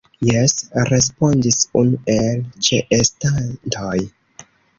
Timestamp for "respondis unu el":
0.91-2.41